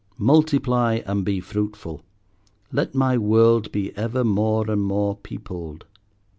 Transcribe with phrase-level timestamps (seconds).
[0.17, 2.01] "Multiply and be fruitful;
[2.71, 5.85] let my world be ever more and more peopled."